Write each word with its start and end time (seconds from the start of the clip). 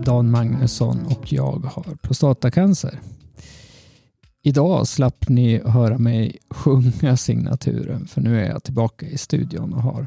heter 0.00 0.12
Dan 0.12 0.30
Magnusson 0.30 1.06
och 1.06 1.32
jag 1.32 1.64
har 1.64 1.96
prostatacancer. 2.02 3.00
Idag 4.42 4.86
slapp 4.86 5.28
ni 5.28 5.60
höra 5.64 5.98
mig 5.98 6.38
sjunga 6.50 7.16
signaturen 7.16 8.06
för 8.06 8.20
nu 8.20 8.40
är 8.40 8.48
jag 8.48 8.62
tillbaka 8.62 9.06
i 9.06 9.18
studion 9.18 9.72
och 9.74 9.82
har 9.82 10.06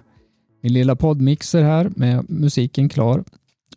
min 0.61 0.73
lilla 0.73 0.95
poddmixer 0.95 1.63
här 1.63 1.91
med 1.95 2.29
musiken 2.29 2.89
klar. 2.89 3.23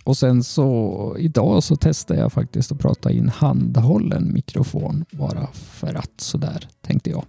Och 0.05 0.17
sen 0.17 0.43
så 0.43 1.17
idag 1.19 1.63
så 1.63 1.77
testar 1.77 2.15
jag 2.15 2.33
faktiskt 2.33 2.73
att 2.73 2.79
prata 2.79 3.11
in 3.11 3.29
handhållen 3.29 4.33
mikrofon 4.33 5.05
bara 5.11 5.47
för 5.53 5.95
att 5.95 6.21
sådär 6.21 6.69
tänkte 6.83 7.11
jag. 7.11 7.25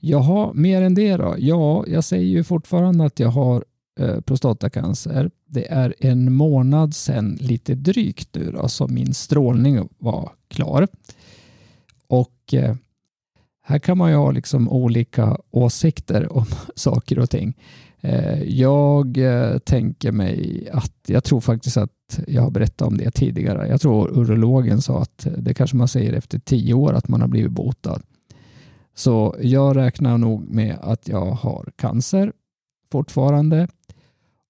Jaha, 0.00 0.52
mer 0.54 0.82
än 0.82 0.94
det 0.94 1.16
då? 1.16 1.34
Ja, 1.38 1.84
jag 1.86 2.04
säger 2.04 2.24
ju 2.24 2.44
fortfarande 2.44 3.04
att 3.04 3.20
jag 3.20 3.28
har 3.28 3.64
Eh, 4.00 4.20
prostatacancer. 4.20 5.30
Det 5.46 5.72
är 5.72 5.94
en 5.98 6.32
månad 6.32 6.94
sedan 6.94 7.38
lite 7.40 7.74
drygt 7.74 8.28
nu 8.34 8.50
då, 8.50 8.68
som 8.68 8.94
min 8.94 9.14
strålning 9.14 9.88
var 9.98 10.32
klar. 10.48 10.88
Och 12.06 12.54
eh, 12.54 12.76
här 13.62 13.78
kan 13.78 13.98
man 13.98 14.10
ju 14.10 14.16
ha 14.16 14.30
liksom 14.30 14.68
olika 14.68 15.38
åsikter 15.50 16.32
om 16.36 16.46
saker 16.74 17.18
och 17.18 17.30
ting. 17.30 17.56
Eh, 18.00 18.42
jag 18.42 19.18
tänker 19.64 20.12
mig 20.12 20.68
att 20.72 20.94
jag 21.06 21.24
tror 21.24 21.40
faktiskt 21.40 21.76
att 21.76 22.20
jag 22.26 22.42
har 22.42 22.50
berättat 22.50 22.88
om 22.88 22.96
det 22.96 23.10
tidigare. 23.10 23.68
Jag 23.68 23.80
tror 23.80 24.18
urologen 24.18 24.82
sa 24.82 25.02
att 25.02 25.26
det 25.38 25.54
kanske 25.54 25.76
man 25.76 25.88
säger 25.88 26.12
efter 26.12 26.38
tio 26.38 26.74
år 26.74 26.92
att 26.92 27.08
man 27.08 27.20
har 27.20 27.28
blivit 27.28 27.52
botad. 27.52 28.02
Så 28.94 29.36
jag 29.40 29.76
räknar 29.76 30.18
nog 30.18 30.48
med 30.48 30.78
att 30.80 31.08
jag 31.08 31.30
har 31.30 31.68
cancer 31.76 32.32
fortfarande. 32.92 33.68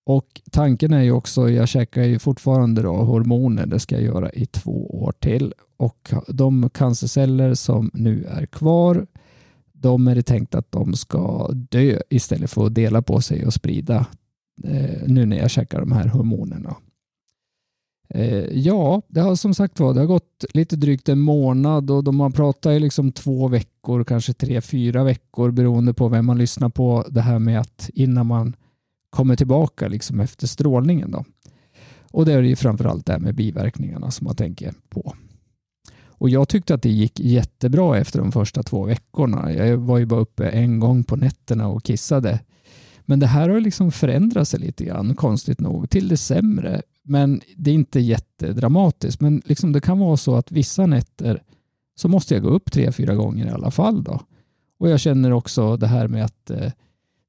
Och 0.07 0.41
tanken 0.51 0.93
är 0.93 1.03
ju 1.03 1.13
också, 1.13 1.51
jag 1.51 1.69
käkar 1.69 2.03
ju 2.03 2.19
fortfarande 2.19 2.83
då 2.83 2.93
hormoner, 2.93 3.67
det 3.67 3.81
ska 3.81 3.95
jag 3.95 4.05
göra 4.05 4.31
i 4.31 4.47
två 4.47 5.03
år 5.03 5.13
till. 5.13 5.53
Och 5.77 6.13
de 6.29 6.71
cancerceller 6.71 7.55
som 7.55 7.91
nu 7.95 8.25
är 8.25 8.47
kvar, 8.47 9.07
de 9.73 10.09
är 10.09 10.15
det 10.15 10.23
tänkt 10.23 10.55
att 10.55 10.73
de 10.73 10.95
ska 10.95 11.49
dö 11.53 12.01
istället 12.11 12.51
för 12.51 12.67
att 12.67 12.75
dela 12.75 13.03
på 13.03 13.21
sig 13.21 13.47
och 13.47 13.55
sprida 13.55 14.07
eh, 14.65 15.03
nu 15.07 15.27
när 15.27 15.37
jag 15.37 15.51
käkar 15.51 15.81
de 15.81 15.93
här 15.93 16.07
hormonerna. 16.09 16.77
Eh, 18.09 18.59
ja, 18.59 19.03
det 19.09 19.21
har 19.21 19.35
som 19.35 19.55
sagt 19.55 19.81
var, 19.81 19.95
det 19.95 20.01
har 20.01 20.07
gått 20.07 20.45
lite 20.55 20.77
drygt 20.77 21.09
en 21.09 21.21
månad 21.21 21.91
och 21.91 22.05
de 22.05 22.21
har 22.21 22.31
pratat 22.31 22.73
i 22.73 22.79
liksom 22.79 23.13
två 23.13 23.49
veckor, 23.49 24.05
kanske 24.05 24.33
tre, 24.33 24.61
fyra 24.61 25.05
veckor 25.05 25.51
beroende 25.51 25.95
på 25.95 26.09
vem 26.09 26.27
man 26.27 26.39
lyssnar 26.39 26.69
på. 26.69 27.05
Det 27.11 27.21
här 27.21 27.39
med 27.39 27.61
att 27.61 27.91
innan 27.95 28.27
man 28.27 28.57
kommer 29.15 29.37
tillbaka 29.37 29.89
liksom 29.89 30.21
efter 30.21 30.47
strålningen. 30.47 31.11
Då. 31.11 31.25
Och 32.11 32.25
det 32.25 32.33
är 32.33 32.43
ju 32.43 32.57
framförallt 32.57 33.07
det 33.07 33.13
här 33.13 33.21
med 33.21 33.35
biverkningarna 33.35 34.11
som 34.11 34.25
man 34.25 34.37
tänker 34.37 34.75
på. 34.89 35.15
Och 36.07 36.31
jag 36.31 36.49
tyckte 36.49 36.75
att 36.75 36.83
det 36.83 36.91
gick 36.91 37.21
jättebra 37.21 37.99
efter 37.99 38.19
de 38.19 38.33
första 38.33 38.63
två 38.63 38.85
veckorna. 38.85 39.53
Jag 39.53 39.77
var 39.77 39.99
ju 39.99 40.07
bara 40.07 40.21
uppe 40.21 40.49
en 40.49 40.81
gång 40.81 41.05
på 41.05 41.17
nätterna 41.17 41.69
och 41.69 41.83
kissade. 41.83 42.41
Men 43.01 43.21
det 43.21 43.27
här 43.27 43.49
har 43.49 43.61
liksom 43.61 43.93
förändrat 43.93 44.49
sig 44.49 44.61
lite 44.61 44.85
grann, 44.85 45.15
konstigt 45.15 45.61
nog, 45.61 45.91
till 45.91 46.09
det 46.09 46.17
sämre. 46.17 46.83
Men 47.03 47.41
det 47.57 47.71
är 47.71 47.75
inte 47.75 48.01
jättedramatiskt. 48.01 49.21
Men 49.21 49.43
liksom 49.45 49.73
det 49.73 49.81
kan 49.81 49.99
vara 49.99 50.17
så 50.17 50.37
att 50.37 50.53
vissa 50.53 50.87
nätter 50.87 51.43
så 51.97 52.09
måste 52.09 52.35
jag 52.35 52.43
gå 52.43 52.49
upp 52.49 52.73
tre, 52.73 52.93
fyra 52.93 53.15
gånger 53.15 53.47
i 53.47 53.51
alla 53.51 53.71
fall. 53.71 54.05
Då. 54.05 54.21
Och 54.79 54.89
jag 54.89 55.01
känner 55.01 55.33
också 55.33 55.77
det 55.77 55.87
här 55.87 56.09
med 56.09 56.25
att 56.25 56.51
eh, 56.51 56.73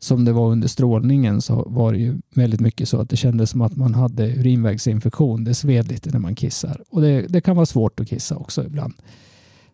som 0.06 0.26
det 0.26 0.32
var 0.32 0.52
under 0.52 0.68
strålningen 0.68 1.42
så 1.42 1.64
var 1.70 1.94
det 1.94 2.00
ju 2.00 2.16
väldigt 2.36 2.60
mycket 2.60 2.90
så 2.90 3.02
att 3.02 3.10
det 3.10 3.16
kändes 3.16 3.50
som 3.50 3.62
att 3.62 3.76
man 3.76 3.94
hade 3.94 4.36
urinvägsinfektion. 4.36 5.44
Det 5.44 5.54
sved 5.54 5.88
lite 5.88 6.12
när 6.12 6.20
man 6.20 6.36
kissar 6.36 6.84
och 6.90 7.02
det, 7.02 7.22
det 7.22 7.42
kan 7.42 7.56
vara 7.56 7.66
svårt 7.66 8.00
att 8.00 8.08
kissa 8.08 8.36
också 8.36 8.66
ibland. 8.66 8.94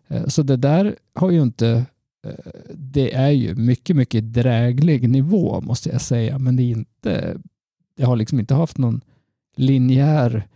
Eh, 0.08 0.26
så 0.26 0.42
det 0.42 0.56
där 0.56 0.96
har 1.14 1.30
ju 1.30 1.42
inte 1.42 1.84
eh, 2.26 2.52
det 2.74 3.14
är 3.14 3.30
ju 3.30 3.54
mycket, 3.54 3.96
mycket 3.96 4.32
dräglig 4.32 5.08
nivå 5.08 5.60
måste 5.60 5.88
jag 5.88 6.00
säga, 6.00 6.38
men 6.38 6.56
det 6.56 6.62
är 6.62 6.70
inte, 6.70 7.36
jag 7.96 8.06
har 8.06 8.16
liksom 8.16 8.40
inte 8.40 8.54
haft 8.54 8.78
någon 8.78 9.00
linjär 9.56 10.46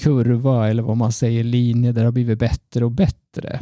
kurva 0.00 0.68
eller 0.68 0.82
vad 0.82 0.96
man 0.96 1.12
säger, 1.12 1.44
linje 1.44 1.92
där 1.92 2.00
det 2.00 2.06
har 2.06 2.12
blivit 2.12 2.38
bättre 2.38 2.84
och 2.84 2.90
bättre. 2.90 3.60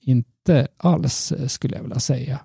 Inte 0.00 0.68
alls 0.76 1.32
eh, 1.32 1.46
skulle 1.46 1.76
jag 1.76 1.82
vilja 1.82 2.00
säga. 2.00 2.40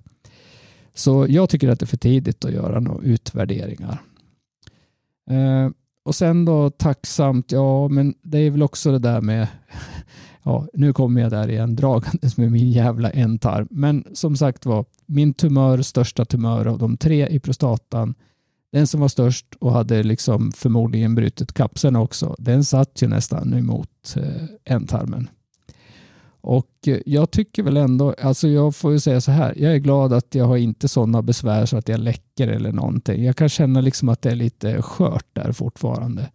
Så 0.97 1.25
jag 1.29 1.49
tycker 1.49 1.69
att 1.69 1.79
det 1.79 1.83
är 1.83 1.87
för 1.87 1.97
tidigt 1.97 2.45
att 2.45 2.53
göra 2.53 2.79
några 2.79 3.03
utvärderingar. 3.03 4.01
Eh, 5.29 5.69
och 6.03 6.15
sen 6.15 6.45
då 6.45 6.69
tacksamt, 6.69 7.51
ja 7.51 7.87
men 7.87 8.13
det 8.21 8.37
är 8.37 8.51
väl 8.51 8.63
också 8.63 8.91
det 8.91 8.99
där 8.99 9.21
med, 9.21 9.47
ja 10.43 10.67
nu 10.73 10.93
kommer 10.93 11.21
jag 11.21 11.31
där 11.31 11.49
igen 11.49 11.75
dragandes 11.75 12.37
med 12.37 12.51
min 12.51 12.71
jävla 12.71 13.09
ändtarm. 13.09 13.67
Men 13.71 14.03
som 14.13 14.37
sagt 14.37 14.65
var, 14.65 14.85
min 15.05 15.33
tumör, 15.33 15.81
största 15.81 16.25
tumör 16.25 16.65
av 16.65 16.77
de 16.77 16.97
tre 16.97 17.27
i 17.27 17.39
prostatan, 17.39 18.15
den 18.71 18.87
som 18.87 19.01
var 19.01 19.07
störst 19.07 19.55
och 19.59 19.71
hade 19.71 20.03
liksom 20.03 20.51
förmodligen 20.51 21.15
brutit 21.15 21.53
kapseln 21.53 21.95
också, 21.95 22.35
den 22.39 22.63
satt 22.63 23.01
ju 23.01 23.07
nästan 23.07 23.53
emot 23.53 24.15
eh, 24.15 24.73
ändtarmen. 24.75 25.29
Och 26.41 26.87
eh, 26.87 26.99
jag 27.05 27.31
tycker 27.31 27.63
väl 27.63 27.77
ändå, 27.77 28.15
alltså 28.21 28.47
jag 28.47 28.75
får 28.75 28.91
ju 28.91 28.99
säga 28.99 29.21
så 29.21 29.31
här, 29.31 29.53
jag 29.57 29.73
är 29.73 29.77
glad 29.77 30.13
att 30.13 30.35
jag 30.35 30.45
har 30.45 30.57
inte 30.57 30.87
sådana 30.87 31.21
besvär 31.21 31.65
så 31.65 31.77
att 31.77 31.89
jag 31.89 31.99
läcker 31.99 32.47
eller 32.47 32.71
någonting. 32.71 33.23
Jag 33.23 33.35
kan 33.35 33.49
känna 33.49 33.81
liksom 33.81 34.09
att 34.09 34.21
det 34.21 34.31
är 34.31 34.35
lite 34.35 34.81
skört 34.81 35.27
där 35.33 35.51
fortfarande. 35.51 36.29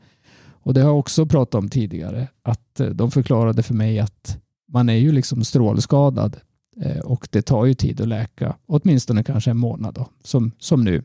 Och 0.63 0.75
det 0.75 0.81
har 0.81 0.89
jag 0.89 0.99
också 0.99 1.27
pratat 1.27 1.55
om 1.55 1.69
tidigare, 1.69 2.29
att 2.43 2.81
eh, 2.81 2.87
de 2.87 3.11
förklarade 3.11 3.63
för 3.63 3.75
mig 3.75 3.99
att 3.99 4.39
man 4.69 4.89
är 4.89 4.97
ju 4.97 5.13
liksom 5.13 5.45
strålskadad 5.45 6.37
eh, 6.81 6.99
och 6.99 7.29
det 7.31 7.43
tar 7.43 7.65
ju 7.65 7.75
tid 7.75 8.01
att 8.01 8.09
läka, 8.09 8.57
åtminstone 8.67 9.25
kanske 9.25 9.51
en 9.51 9.59
månad 9.59 9.95
då, 9.95 10.09
som, 10.23 10.53
som 10.59 10.85
nu. 10.85 11.03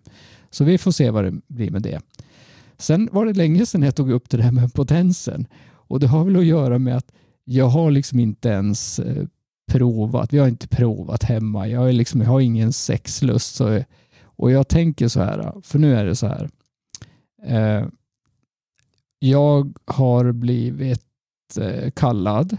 Så 0.49 0.63
vi 0.63 0.77
får 0.77 0.91
se 0.91 1.09
vad 1.09 1.23
det 1.23 1.33
blir 1.47 1.71
med 1.71 1.81
det. 1.81 2.01
Sen 2.77 3.09
var 3.11 3.25
det 3.25 3.33
länge 3.33 3.65
sedan 3.65 3.83
jag 3.83 3.95
tog 3.95 4.11
upp 4.11 4.29
det 4.29 4.37
där 4.37 4.51
med 4.51 4.73
potensen 4.73 5.47
och 5.69 5.99
det 5.99 6.07
har 6.07 6.25
väl 6.25 6.37
att 6.37 6.45
göra 6.45 6.79
med 6.79 6.97
att 6.97 7.11
jag 7.49 7.67
har 7.67 7.91
liksom 7.91 8.19
inte 8.19 8.49
ens 8.49 8.99
eh, 8.99 9.25
provat. 9.71 10.33
Vi 10.33 10.37
har 10.37 10.47
inte 10.47 10.67
provat 10.67 11.23
hemma. 11.23 11.67
Jag, 11.67 11.89
är 11.89 11.93
liksom, 11.93 12.21
jag 12.21 12.29
har 12.29 12.39
ingen 12.39 12.73
sexlust. 12.73 13.55
Så, 13.55 13.83
och 14.23 14.51
jag 14.51 14.67
tänker 14.67 15.07
så 15.07 15.19
här, 15.19 15.53
för 15.63 15.79
nu 15.79 15.95
är 15.95 16.05
det 16.05 16.15
så 16.15 16.27
här. 16.27 16.49
Eh, 17.43 17.87
jag 19.19 19.73
har 19.85 20.31
blivit 20.31 21.03
eh, 21.59 21.91
kallad. 21.91 22.57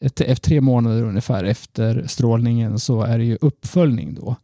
Efter 0.00 0.34
tre 0.34 0.60
månader 0.60 1.02
ungefär 1.02 1.44
efter 1.44 2.06
strålningen 2.06 2.78
så 2.78 3.02
är 3.02 3.18
det 3.18 3.24
ju 3.24 3.38
uppföljning 3.40 4.14
då. 4.14 4.36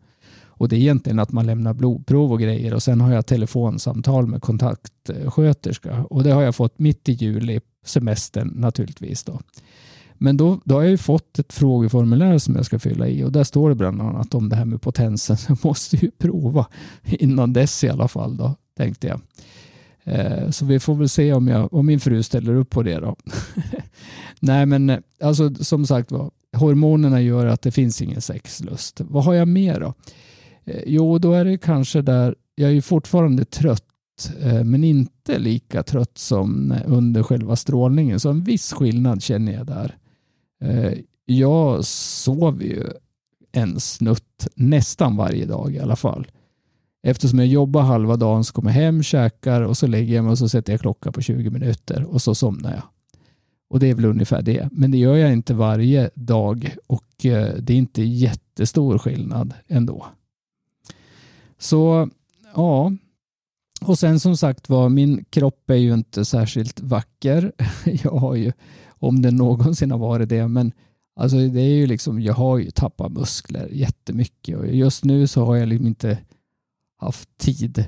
Och 0.46 0.68
det 0.68 0.76
är 0.76 0.80
egentligen 0.80 1.18
att 1.18 1.32
man 1.32 1.46
lämnar 1.46 1.74
blodprov 1.74 2.32
och 2.32 2.40
grejer 2.40 2.74
och 2.74 2.82
sen 2.82 3.00
har 3.00 3.12
jag 3.12 3.26
telefonsamtal 3.26 4.26
med 4.26 4.42
kontaktsköterska 4.42 6.04
och 6.04 6.24
det 6.24 6.30
har 6.30 6.42
jag 6.42 6.54
fått 6.54 6.78
mitt 6.78 7.08
i 7.08 7.12
juli, 7.12 7.60
semestern 7.88 8.48
naturligtvis 8.48 9.24
då. 9.24 9.40
Men 10.18 10.36
då, 10.36 10.60
då 10.64 10.74
har 10.74 10.82
jag 10.82 10.90
ju 10.90 10.98
fått 10.98 11.38
ett 11.38 11.52
frågeformulär 11.52 12.38
som 12.38 12.56
jag 12.56 12.66
ska 12.66 12.78
fylla 12.78 13.08
i 13.08 13.24
och 13.24 13.32
där 13.32 13.44
står 13.44 13.68
det 13.68 13.74
bland 13.74 14.02
annat 14.02 14.34
om 14.34 14.48
det 14.48 14.56
här 14.56 14.64
med 14.64 14.82
potensen. 14.82 15.36
Så 15.36 15.46
jag 15.52 15.64
måste 15.64 15.96
ju 15.96 16.10
prova 16.10 16.66
innan 17.04 17.52
dess 17.52 17.84
i 17.84 17.88
alla 17.88 18.08
fall 18.08 18.36
då, 18.36 18.54
tänkte 18.76 19.06
jag. 19.06 19.20
Eh, 20.04 20.50
så 20.50 20.64
vi 20.64 20.80
får 20.80 20.94
väl 20.94 21.08
se 21.08 21.32
om, 21.32 21.48
jag, 21.48 21.74
om 21.74 21.86
min 21.86 22.00
fru 22.00 22.22
ställer 22.22 22.54
upp 22.54 22.70
på 22.70 22.82
det 22.82 23.00
då. 23.00 23.16
Nej 24.40 24.66
men 24.66 24.90
eh, 24.90 24.98
alltså 25.22 25.54
som 25.54 25.86
sagt 25.86 26.10
var, 26.10 26.30
hormonerna 26.56 27.20
gör 27.20 27.46
att 27.46 27.62
det 27.62 27.70
finns 27.70 28.02
ingen 28.02 28.20
sexlust. 28.20 29.00
Vad 29.00 29.24
har 29.24 29.34
jag 29.34 29.48
mer 29.48 29.80
då? 29.80 29.94
Eh, 30.64 30.82
jo, 30.86 31.18
då 31.18 31.32
är 31.32 31.44
det 31.44 31.58
kanske 31.58 32.02
där, 32.02 32.34
jag 32.54 32.70
är 32.70 32.74
ju 32.74 32.82
fortfarande 32.82 33.44
trött 33.44 33.84
Eh, 34.40 34.64
men 34.64 34.84
inte 34.84 35.38
lika 35.38 35.82
trött 35.82 36.18
som 36.18 36.74
under 36.86 37.22
själva 37.22 37.56
strålningen. 37.56 38.20
Så 38.20 38.30
en 38.30 38.44
viss 38.44 38.72
skillnad 38.72 39.22
känner 39.22 39.52
jag 39.52 39.66
där. 39.66 39.96
Eh, 40.60 40.92
jag 41.24 41.84
sover 41.84 42.64
ju 42.64 42.84
en 43.52 43.80
snutt 43.80 44.48
nästan 44.54 45.16
varje 45.16 45.46
dag 45.46 45.74
i 45.74 45.80
alla 45.80 45.96
fall. 45.96 46.26
Eftersom 47.02 47.38
jag 47.38 47.48
jobbar 47.48 47.82
halva 47.82 48.16
dagen 48.16 48.44
så 48.44 48.52
kommer 48.52 48.70
jag 48.70 48.74
hem, 48.74 49.02
käkar 49.02 49.62
och 49.62 49.76
så 49.76 49.86
lägger 49.86 50.14
jag 50.14 50.24
mig 50.24 50.30
och 50.30 50.38
så 50.38 50.48
sätter 50.48 50.72
jag 50.72 50.80
klockan 50.80 51.12
på 51.12 51.20
20 51.20 51.50
minuter 51.50 52.04
och 52.04 52.22
så 52.22 52.34
somnar 52.34 52.70
jag. 52.70 52.82
Och 53.70 53.80
det 53.80 53.90
är 53.90 53.94
väl 53.94 54.04
ungefär 54.04 54.42
det. 54.42 54.68
Men 54.72 54.90
det 54.90 54.98
gör 54.98 55.16
jag 55.16 55.32
inte 55.32 55.54
varje 55.54 56.10
dag 56.14 56.76
och 56.86 57.26
eh, 57.26 57.54
det 57.60 57.72
är 57.72 57.76
inte 57.76 58.02
jättestor 58.02 58.98
skillnad 58.98 59.54
ändå. 59.68 60.06
Så 61.58 62.10
ja, 62.54 62.92
och 63.80 63.98
sen 63.98 64.20
som 64.20 64.36
sagt 64.36 64.68
var, 64.68 64.88
min 64.88 65.24
kropp 65.24 65.70
är 65.70 65.74
ju 65.74 65.94
inte 65.94 66.24
särskilt 66.24 66.80
vacker. 66.80 67.52
Jag 68.02 68.10
har 68.10 68.34
ju, 68.34 68.52
om 68.88 69.22
den 69.22 69.36
någonsin 69.36 69.90
har 69.90 69.98
varit 69.98 70.28
det, 70.28 70.48
men 70.48 70.72
alltså 71.16 71.36
det 71.36 71.60
är 71.60 71.74
ju 71.74 71.86
liksom, 71.86 72.20
jag 72.20 72.34
har 72.34 72.58
ju 72.58 72.70
tappat 72.70 73.12
muskler 73.12 73.68
jättemycket 73.72 74.58
och 74.58 74.66
just 74.66 75.04
nu 75.04 75.26
så 75.26 75.44
har 75.44 75.56
jag 75.56 75.68
liksom 75.68 75.86
inte 75.86 76.18
haft 77.00 77.38
tid 77.38 77.84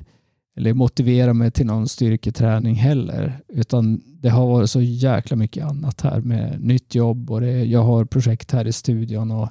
eller 0.57 0.73
motivera 0.73 1.33
mig 1.33 1.51
till 1.51 1.65
någon 1.65 1.87
styrketräning 1.87 2.75
heller. 2.75 3.39
Utan 3.47 4.01
det 4.05 4.29
har 4.29 4.47
varit 4.47 4.69
så 4.69 4.81
jäkla 4.81 5.37
mycket 5.37 5.65
annat 5.65 6.01
här 6.01 6.21
med 6.21 6.61
nytt 6.61 6.95
jobb 6.95 7.31
och 7.31 7.41
det, 7.41 7.63
jag 7.63 7.83
har 7.83 8.05
projekt 8.05 8.51
här 8.51 8.67
i 8.67 8.71
studion 8.71 9.31
och 9.31 9.49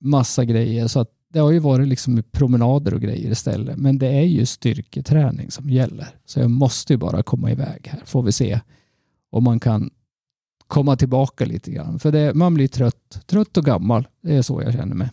massa 0.00 0.44
grejer. 0.44 0.86
Så 0.86 1.00
att 1.00 1.10
det 1.32 1.38
har 1.38 1.50
ju 1.50 1.58
varit 1.58 1.88
liksom 1.88 2.22
promenader 2.30 2.94
och 2.94 3.00
grejer 3.00 3.30
istället. 3.30 3.78
Men 3.78 3.98
det 3.98 4.06
är 4.06 4.24
ju 4.24 4.46
styrketräning 4.46 5.50
som 5.50 5.70
gäller. 5.70 6.08
Så 6.24 6.40
jag 6.40 6.50
måste 6.50 6.92
ju 6.92 6.96
bara 6.96 7.22
komma 7.22 7.50
iväg 7.50 7.88
här. 7.88 8.02
Får 8.04 8.22
vi 8.22 8.32
se 8.32 8.60
om 9.30 9.44
man 9.44 9.60
kan 9.60 9.90
komma 10.66 10.96
tillbaka 10.96 11.44
lite 11.44 11.70
grann. 11.70 11.98
För 11.98 12.12
det, 12.12 12.34
man 12.34 12.54
blir 12.54 12.68
trött, 12.68 13.26
trött 13.26 13.56
och 13.56 13.64
gammal. 13.64 14.08
Det 14.22 14.36
är 14.36 14.42
så 14.42 14.62
jag 14.62 14.72
känner 14.72 14.94
mig. 14.94 15.10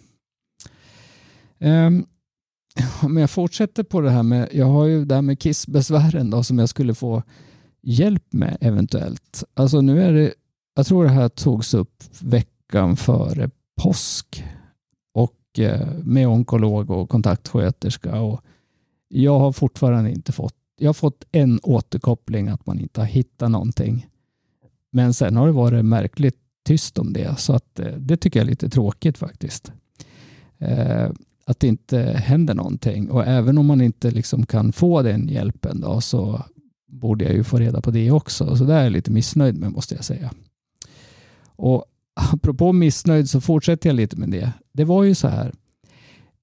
Um, 1.60 2.06
om 3.02 3.18
jag 3.18 3.30
fortsätter 3.30 3.84
på 3.84 4.02
det 4.02 4.10
här 4.10 4.24
med, 4.24 4.50
jag 4.52 4.66
har 4.66 4.86
ju 4.86 5.06
det 5.06 5.16
här 5.16 5.22
med 5.22 5.40
kissbesvären 5.40 6.30
då 6.30 6.44
som 6.44 6.60
jag 6.60 6.70
skulle 6.70 6.96
få 6.96 7.24
hjälp 7.82 8.34
med 8.34 8.58
eventuellt. 8.62 9.44
Alltså 9.54 9.82
nu 9.82 10.04
är 10.04 10.14
det, 10.14 10.34
jag 10.76 10.86
tror 10.86 11.04
det 11.04 11.10
här 11.10 11.30
togs 11.30 11.74
upp 11.74 12.04
veckan 12.22 12.98
före 12.98 13.50
påsk 13.82 14.44
Eh, 15.60 15.88
med 16.04 16.28
onkolog 16.28 16.92
och 16.92 17.10
kontaktsköterska 17.10 18.22
och 18.22 18.42
jag 19.08 19.40
har 19.40 19.52
fortfarande 19.52 20.12
inte 20.12 20.32
fått, 20.32 20.56
jag 20.78 20.90
har 20.90 20.94
fått 20.94 21.26
en 21.32 21.60
återkoppling 21.64 22.48
att 22.48 22.66
man 22.66 22.80
inte 22.80 23.02
har 23.02 23.08
hittat 23.08 23.52
någonting. 23.52 24.08
Men 24.92 25.14
sen 25.14 25.36
har 25.36 25.48
det 25.48 25.54
varit 25.54 25.86
märkligt 25.86 26.38
tyst 26.66 26.98
om 26.98 27.14
det 27.14 27.40
så 27.40 27.54
att 27.54 27.80
eh, 27.80 27.88
det 27.98 28.18
tycker 28.18 28.40
jag 28.40 28.46
är 28.46 28.50
lite 28.50 28.70
tråkigt 28.70 29.18
faktiskt. 29.18 29.72
Eh, 30.58 31.10
att 31.46 31.60
det 31.60 31.68
inte 31.68 32.00
händer 32.02 32.54
någonting 32.54 33.12
och 33.12 33.28
även 33.28 33.58
om 33.58 33.66
man 33.66 33.82
inte 33.82 34.12
liksom 34.12 34.46
kan 34.46 34.72
få 34.72 35.02
den 35.02 35.28
hjälpen 35.28 35.82
då 35.82 36.02
så 36.02 36.44
borde 36.88 37.26
jag 37.26 37.34
ju 37.34 37.44
få 37.44 37.58
reda 37.58 37.82
på 37.82 37.92
det 37.92 38.12
också. 38.12 38.56
Så 38.56 38.64
det 38.64 38.74
är 38.74 38.84
jag 38.84 38.92
lite 38.92 39.12
missnöjd 39.12 39.58
med 39.58 39.72
måste 39.72 39.96
jag 39.96 40.04
säga. 40.04 40.32
Och 41.56 41.86
apropå 42.34 42.74
missnöjd 42.74 43.30
så 43.30 43.42
fortsätter 43.42 43.90
jag 43.90 43.96
lite 43.96 44.18
med 44.18 44.30
det. 44.30 44.54
Det 44.74 44.84
var 44.84 45.04
ju 45.04 45.16
så 45.16 45.28
här. 45.28 45.54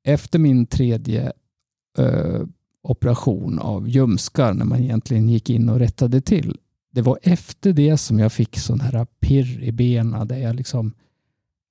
Efter 0.04 0.38
min 0.38 0.66
tredje 0.66 1.32
eh, 1.98 2.42
operation 2.82 3.58
av 3.58 3.88
ljumskar 3.88 4.54
när 4.54 4.64
man 4.64 4.82
egentligen 4.82 5.28
gick 5.28 5.50
in 5.50 5.68
och 5.68 5.78
rättade 5.78 6.20
till. 6.20 6.58
Det 6.92 7.02
var 7.02 7.18
efter 7.22 7.72
det 7.72 7.96
som 7.96 8.18
jag 8.18 8.32
fick 8.32 8.58
sån 8.58 8.80
här 8.80 9.06
pirr 9.20 9.62
i 9.62 9.72
benen 9.72 10.28
där 10.28 10.38
jag 10.38 10.56
liksom 10.56 10.92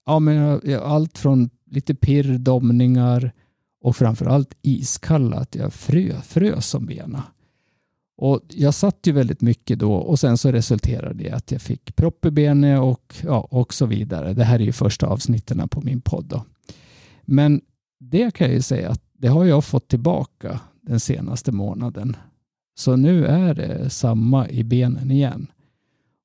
ja, 0.06 0.19
men 0.19 0.62
allt 0.81 1.18
från 1.18 1.50
lite 1.72 1.96
pirr, 1.96 2.38
domningar 2.38 3.31
och 3.81 3.96
framförallt 3.96 4.57
iskalla 4.62 5.38
att 5.38 5.56
jag 5.56 5.74
frö, 5.74 6.22
frös 6.22 6.74
om 6.74 6.86
benen. 6.86 7.22
Och 8.17 8.41
jag 8.47 8.73
satt 8.73 9.07
ju 9.07 9.12
väldigt 9.12 9.41
mycket 9.41 9.79
då 9.79 9.94
och 9.94 10.19
sen 10.19 10.38
så 10.38 10.51
resulterade 10.51 11.13
det 11.13 11.23
i 11.23 11.31
att 11.31 11.51
jag 11.51 11.62
fick 11.62 11.95
propp 11.95 12.25
i 12.25 12.31
benet 12.31 12.79
och, 12.79 13.15
ja, 13.23 13.39
och 13.39 13.73
så 13.73 13.85
vidare. 13.85 14.33
Det 14.33 14.44
här 14.44 14.59
är 14.59 14.63
ju 14.63 14.71
första 14.71 15.07
avsnitten 15.07 15.69
på 15.69 15.81
min 15.81 16.01
podd. 16.01 16.25
Då. 16.25 16.45
Men 17.21 17.62
det 18.00 18.33
kan 18.33 18.47
jag 18.47 18.56
ju 18.56 18.62
säga 18.62 18.89
att 18.89 19.01
det 19.13 19.27
har 19.27 19.45
jag 19.45 19.65
fått 19.65 19.88
tillbaka 19.88 20.59
den 20.81 21.00
senaste 21.00 21.51
månaden. 21.51 22.15
Så 22.77 22.95
nu 22.95 23.25
är 23.25 23.53
det 23.53 23.89
samma 23.89 24.50
i 24.50 24.63
benen 24.63 25.11
igen. 25.11 25.47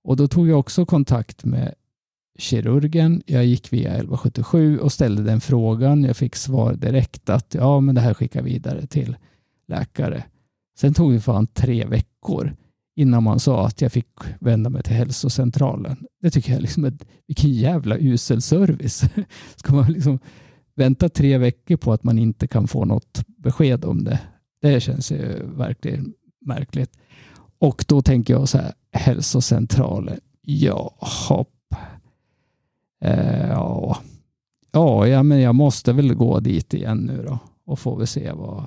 Och 0.04 0.16
då 0.16 0.28
tog 0.28 0.48
jag 0.48 0.58
också 0.58 0.86
kontakt 0.86 1.44
med 1.44 1.74
kirurgen. 2.38 3.22
Jag 3.26 3.44
gick 3.44 3.72
via 3.72 3.88
1177 3.88 4.78
och 4.78 4.92
ställde 4.92 5.22
den 5.22 5.40
frågan. 5.40 6.04
Jag 6.04 6.16
fick 6.16 6.36
svar 6.36 6.74
direkt 6.74 7.30
att 7.30 7.54
ja, 7.54 7.80
men 7.80 7.94
det 7.94 8.00
här 8.00 8.14
skickar 8.14 8.42
vidare 8.42 8.86
till 8.86 9.16
läkare. 9.68 10.24
Sen 10.80 10.94
tog 10.94 11.12
det 11.12 11.20
fan 11.20 11.46
tre 11.46 11.84
veckor 11.86 12.56
innan 12.96 13.22
man 13.22 13.40
sa 13.40 13.66
att 13.66 13.80
jag 13.80 13.92
fick 13.92 14.08
vända 14.40 14.70
mig 14.70 14.82
till 14.82 14.94
hälsocentralen. 14.94 15.96
Det 16.22 16.30
tycker 16.30 16.52
jag 16.52 16.62
liksom 16.62 16.84
är 16.84 16.92
vilken 17.26 17.52
jävla 17.52 17.96
usel 17.98 18.42
service. 18.42 19.04
Ska 19.56 19.74
man 19.74 19.92
liksom 19.92 20.18
vänta 20.74 21.08
tre 21.08 21.38
veckor 21.38 21.76
på 21.76 21.92
att 21.92 22.04
man 22.04 22.18
inte 22.18 22.46
kan 22.46 22.68
få 22.68 22.84
något 22.84 23.22
besked 23.26 23.84
om 23.84 24.04
det? 24.04 24.20
Det 24.62 24.80
känns 24.80 25.12
ju 25.12 25.46
verkligen 25.56 26.14
märkligt. 26.40 26.98
Och 27.58 27.84
då 27.88 28.02
tänker 28.02 28.34
jag 28.34 28.48
så 28.48 28.58
här, 28.58 28.72
hälsocentralen, 28.92 30.20
ja, 30.42 30.94
hopp. 31.28 31.74
Eh, 33.04 33.48
ja. 33.48 33.98
ja, 34.72 35.22
men 35.22 35.40
jag 35.40 35.54
måste 35.54 35.92
väl 35.92 36.14
gå 36.14 36.40
dit 36.40 36.74
igen 36.74 36.98
nu 36.98 37.22
då 37.22 37.38
och 37.64 37.78
får 37.78 37.96
väl 37.96 38.06
se 38.06 38.32
vad, 38.32 38.66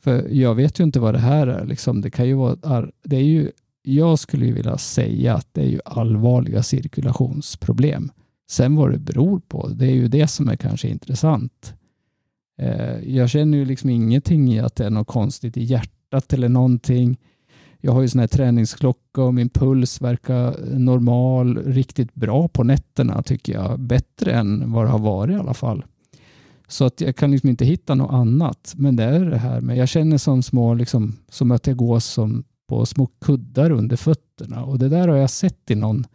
för 0.00 0.28
jag 0.28 0.54
vet 0.54 0.80
ju 0.80 0.84
inte 0.84 1.00
vad 1.00 1.14
det 1.14 1.18
här 1.18 1.46
är. 1.46 1.66
Liksom. 1.66 2.00
Det 2.00 2.10
kan 2.10 2.26
ju 2.26 2.34
vara, 2.34 2.88
det 3.02 3.16
är 3.16 3.24
ju, 3.24 3.50
jag 3.82 4.18
skulle 4.18 4.46
ju 4.46 4.52
vilja 4.52 4.78
säga 4.78 5.34
att 5.34 5.48
det 5.52 5.62
är 5.62 5.68
ju 5.68 5.80
allvarliga 5.84 6.62
cirkulationsproblem. 6.62 8.10
Sen 8.50 8.76
vad 8.76 8.92
det 8.92 8.98
beror 8.98 9.40
på, 9.40 9.68
det 9.68 9.86
är 9.86 9.94
ju 9.94 10.08
det 10.08 10.26
som 10.26 10.48
är 10.48 10.56
kanske 10.56 10.88
intressant. 10.88 11.74
Eh, 12.58 13.16
jag 13.16 13.30
känner 13.30 13.58
ju 13.58 13.64
liksom 13.64 13.90
ingenting 13.90 14.52
i 14.52 14.60
att 14.60 14.76
det 14.76 14.86
är 14.86 14.90
något 14.90 15.06
konstigt 15.06 15.56
i 15.56 15.62
hjärtat 15.62 16.32
eller 16.32 16.48
någonting. 16.48 17.18
Jag 17.80 17.92
har 17.92 18.02
ju 18.02 18.08
sån 18.08 18.20
här 18.20 18.26
träningsklocka 18.26 19.22
och 19.22 19.34
min 19.34 19.48
puls 19.48 20.00
verkar 20.00 20.56
normal, 20.78 21.58
riktigt 21.58 22.14
bra 22.14 22.48
på 22.48 22.64
nätterna 22.64 23.22
tycker 23.22 23.52
jag. 23.52 23.80
Bättre 23.80 24.32
än 24.32 24.72
vad 24.72 24.84
det 24.86 24.90
har 24.90 24.98
varit 24.98 25.32
i 25.32 25.38
alla 25.38 25.54
fall. 25.54 25.84
Så 26.70 26.84
att 26.84 27.00
jag 27.00 27.16
kan 27.16 27.30
liksom 27.30 27.48
inte 27.48 27.64
hitta 27.64 27.94
något 27.94 28.12
annat. 28.12 28.74
Men 28.76 28.96
det 28.96 29.04
är 29.04 29.24
det 29.24 29.38
här 29.38 29.60
med, 29.60 29.76
jag 29.76 29.88
känner 29.88 30.18
som 30.18 30.42
små, 30.42 30.74
liksom, 30.74 31.16
som 31.28 31.50
att 31.50 31.66
jag 31.66 31.76
går 31.76 31.98
som 31.98 32.44
på 32.68 32.86
små 32.86 33.06
kuddar 33.06 33.70
under 33.70 33.96
fötterna. 33.96 34.64
Och 34.64 34.78
det 34.78 34.88
där 34.88 35.08
har 35.08 35.16
jag 35.16 35.30
sett 35.30 35.70
i 35.70 35.74
någon, 35.74 36.06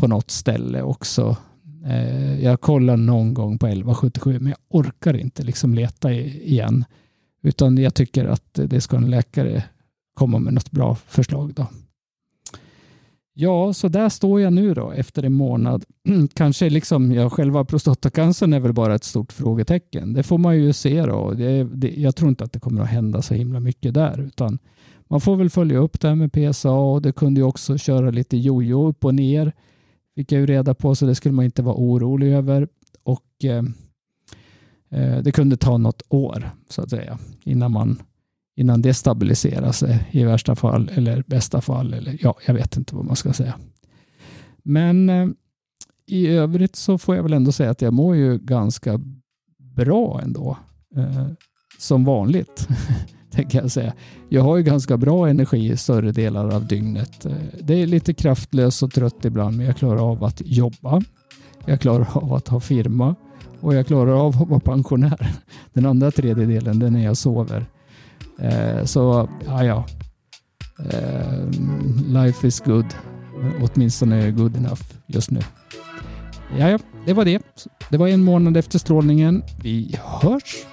på 0.00 0.06
något 0.06 0.30
ställe 0.30 0.82
också. 0.82 1.36
Eh, 1.86 2.44
jag 2.44 2.60
kollar 2.60 2.96
någon 2.96 3.34
gång 3.34 3.58
på 3.58 3.66
1177 3.66 4.38
men 4.40 4.48
jag 4.48 4.58
orkar 4.68 5.16
inte 5.16 5.42
liksom 5.42 5.74
leta 5.74 6.12
igen. 6.12 6.84
Utan 7.42 7.78
jag 7.78 7.94
tycker 7.94 8.24
att 8.24 8.54
det 8.54 8.80
ska 8.80 8.96
en 8.96 9.10
läkare 9.10 9.64
komma 10.14 10.38
med 10.38 10.54
något 10.54 10.70
bra 10.70 10.94
förslag. 10.94 11.54
Då. 11.54 11.66
Ja, 13.40 13.72
så 13.72 13.88
där 13.88 14.08
står 14.08 14.40
jag 14.40 14.52
nu 14.52 14.74
då 14.74 14.90
efter 14.90 15.22
en 15.22 15.32
månad. 15.32 15.84
Kanske 16.34 16.70
liksom, 16.70 17.12
jag 17.12 17.32
själva 17.32 17.64
prostatacancern 17.64 18.52
är 18.52 18.60
väl 18.60 18.72
bara 18.72 18.94
ett 18.94 19.04
stort 19.04 19.32
frågetecken. 19.32 20.12
Det 20.12 20.22
får 20.22 20.38
man 20.38 20.56
ju 20.56 20.72
se 20.72 21.06
då. 21.06 21.30
Det, 21.30 21.64
det, 21.64 21.88
jag 21.88 22.16
tror 22.16 22.28
inte 22.28 22.44
att 22.44 22.52
det 22.52 22.60
kommer 22.60 22.82
att 22.82 22.88
hända 22.88 23.22
så 23.22 23.34
himla 23.34 23.60
mycket 23.60 23.94
där, 23.94 24.20
utan 24.20 24.58
man 25.08 25.20
får 25.20 25.36
väl 25.36 25.50
följa 25.50 25.78
upp 25.78 26.00
det 26.00 26.08
här 26.08 26.14
med 26.14 26.32
PSA 26.32 26.70
och 26.70 27.02
det 27.02 27.12
kunde 27.12 27.40
ju 27.40 27.44
också 27.44 27.78
köra 27.78 28.10
lite 28.10 28.36
jojo 28.36 28.88
upp 28.88 29.04
och 29.04 29.14
ner. 29.14 29.52
Fick 30.14 30.32
jag 30.32 30.40
ju 30.40 30.46
reda 30.46 30.74
på, 30.74 30.94
så 30.94 31.06
det 31.06 31.14
skulle 31.14 31.34
man 31.34 31.44
inte 31.44 31.62
vara 31.62 31.76
orolig 31.76 32.32
över. 32.32 32.68
Och 33.02 33.44
eh, 33.44 33.64
eh 35.00 35.22
det 35.22 35.32
kunde 35.32 35.56
ta 35.56 35.78
något 35.78 36.02
år 36.08 36.50
så 36.68 36.82
att 36.82 36.90
säga 36.90 37.18
innan 37.44 37.72
man 37.72 38.02
innan 38.58 38.82
det 38.82 38.94
stabiliserar 38.94 39.72
sig 39.72 40.08
i 40.10 40.24
värsta 40.24 40.56
fall 40.56 40.90
eller 40.94 41.24
bästa 41.26 41.60
fall. 41.60 41.94
Eller, 41.94 42.18
ja, 42.20 42.34
jag 42.46 42.54
vet 42.54 42.76
inte 42.76 42.94
vad 42.94 43.04
man 43.04 43.16
ska 43.16 43.32
säga. 43.32 43.54
Men 44.62 45.10
eh, 45.10 45.28
i 46.06 46.26
övrigt 46.26 46.76
så 46.76 46.98
får 46.98 47.16
jag 47.16 47.22
väl 47.22 47.32
ändå 47.32 47.52
säga 47.52 47.70
att 47.70 47.82
jag 47.82 47.92
mår 47.92 48.16
ju 48.16 48.38
ganska 48.38 49.00
bra 49.76 50.20
ändå. 50.22 50.56
Eh, 50.96 51.26
som 51.78 52.04
vanligt, 52.04 52.68
tänker 53.30 53.60
jag 53.60 53.70
säga. 53.70 53.92
Jag 54.28 54.42
har 54.42 54.56
ju 54.56 54.62
ganska 54.62 54.96
bra 54.96 55.28
energi 55.28 55.72
i 55.72 55.76
större 55.76 56.12
delar 56.12 56.54
av 56.54 56.66
dygnet. 56.66 57.26
Eh, 57.26 57.32
det 57.60 57.74
är 57.74 57.86
lite 57.86 58.14
kraftlös 58.14 58.82
och 58.82 58.92
trött 58.92 59.24
ibland, 59.24 59.56
men 59.56 59.66
jag 59.66 59.76
klarar 59.76 60.10
av 60.10 60.24
att 60.24 60.42
jobba. 60.44 61.02
Jag 61.66 61.80
klarar 61.80 62.08
av 62.12 62.34
att 62.34 62.48
ha 62.48 62.60
firma 62.60 63.14
och 63.60 63.74
jag 63.74 63.86
klarar 63.86 64.26
av 64.26 64.42
att 64.42 64.48
vara 64.48 64.60
pensionär. 64.60 65.32
Den 65.72 65.86
andra 65.86 66.10
tredjedelen, 66.10 66.78
den 66.78 66.96
är 66.96 67.04
jag 67.04 67.16
sover. 67.16 67.66
Eh, 68.42 68.84
så, 68.84 69.28
ja, 69.46 69.64
ja. 69.64 69.84
Eh, 70.90 71.50
life 72.06 72.46
is 72.46 72.60
good. 72.60 72.86
Åtminstone 73.62 74.30
good 74.30 74.56
enough 74.56 74.82
just 75.06 75.30
nu. 75.30 75.40
Ja, 76.58 76.68
ja, 76.68 76.78
det 77.06 77.12
var 77.12 77.24
det. 77.24 77.42
Det 77.90 77.96
var 77.96 78.08
en 78.08 78.24
månad 78.24 78.56
efter 78.56 78.78
strålningen. 78.78 79.42
Vi 79.62 79.98
hörs 80.22 80.66